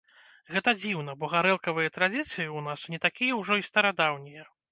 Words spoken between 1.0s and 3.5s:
бо гарэлкавыя традыцыі ў нас не такія